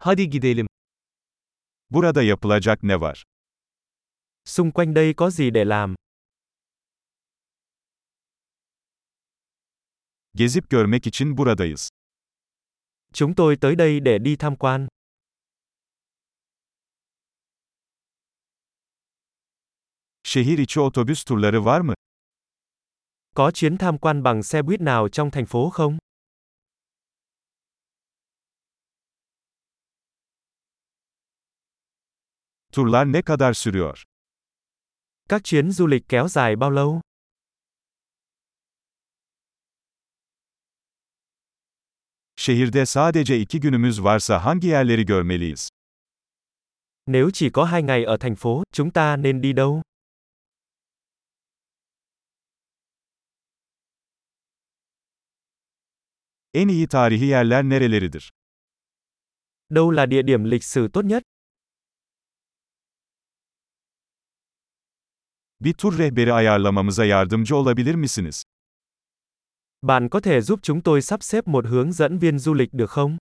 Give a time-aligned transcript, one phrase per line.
[0.00, 0.66] Hadi gidelim.
[1.90, 3.24] Burada yapılacak ne var?
[4.44, 5.94] Xung quanh đây có gì để làm?
[10.34, 11.88] Gezip görmek için buradayız.
[13.12, 14.88] Chúng tôi tới đây để đi tham quan.
[20.22, 21.94] Şehir içi otobüs turları var mı?
[23.34, 25.98] Có chuyến tham quan bằng xe buýt nào trong thành phố không?
[32.72, 34.02] Turlar ne kadar sürüyor?
[35.28, 37.00] Các chuyến du lịch kéo dài bao lâu?
[42.36, 45.68] Şehirde sadece iki günümüz varsa hangi yerleri görmeliyiz?
[47.06, 49.82] Nếu chỉ có hai ngày ở thành phố, chúng ta nên đi đâu?
[56.54, 58.30] En iyi tarihi yerler nereleridir?
[59.70, 61.22] Đâu là địa điểm lịch sử tốt nhất?
[65.60, 68.42] Bir tur rehberi ayarlamamıza yardımcı olabilir misiniz?
[69.82, 72.90] Bạn có thể giúp chúng tôi sắp xếp một hướng dẫn viên du lịch được
[72.90, 73.18] không?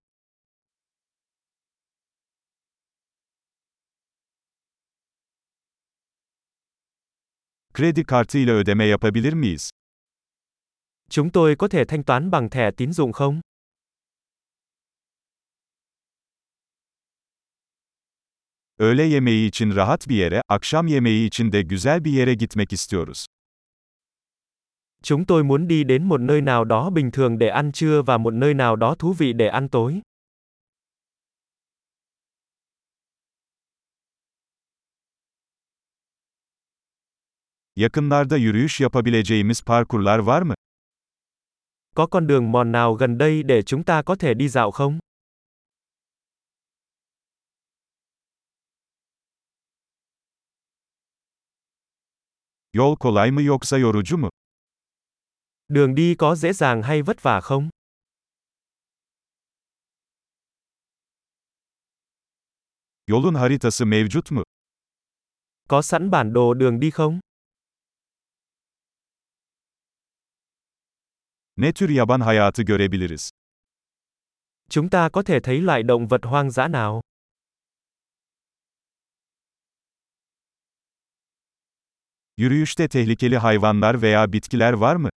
[7.73, 9.69] Kredi kartı ile ödeme yapabilir miyiz?
[11.09, 13.41] Chúng tôi có thể thanh toán bằng thẻ tín dụng không?
[18.80, 23.25] Öğle yemeği için rahat bir yere, akşam yemeği için de güzel bir yere gitmek istiyoruz.
[25.03, 28.17] Chúng tôi muốn đi đến một nơi nào đó bình thường để ăn trưa và
[28.17, 30.02] một nơi nào đó thú vị để ăn tối.
[37.75, 40.53] Yakınlarda yürüyüş yapabileceğimiz parkurlar var mı?
[41.95, 45.00] Có con đường mòn nào gần đây để chúng ta có thể đi dạo không?
[52.78, 54.30] Yol kolay mı yoksa yorucu mu?
[55.70, 57.70] Đường đi có dễ dàng hay vất vả không?
[63.08, 64.43] Yolun haritası mevcut mu?
[65.70, 67.20] Có sẵn bản đồ đường đi không?
[71.58, 73.30] Ne tür yaban hayatı görebiliriz?
[74.70, 77.02] Chúng ta có thể thấy loại động vật hoang dã nào?
[82.39, 85.09] Yürüyüşte tehlikeli hayvanlar veya bitkiler var mı?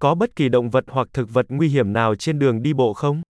[0.00, 2.94] Có bất kỳ động vật hoặc thực vật nguy hiểm nào trên đường đi bộ
[2.94, 3.22] không?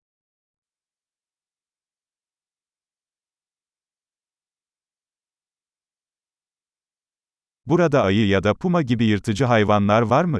[7.65, 10.39] Burada ayı ya da puma gibi yırtıcı hayvanlar var mı?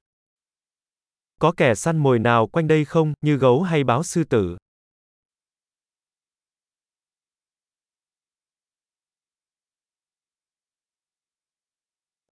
[1.40, 4.58] Có kẻ săn mồi nào quanh đây không, như gấu hay báo sư tử?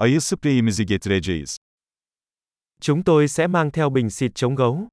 [0.03, 1.57] Ayı spreyimizi getireceğiz.
[2.81, 4.87] Chúng tôi sẽ mang theo bình xịt chống gấu.